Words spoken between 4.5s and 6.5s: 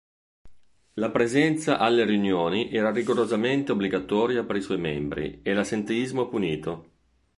i suoi membri e l'assenteismo